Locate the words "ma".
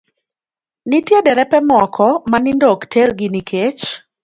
2.29-2.37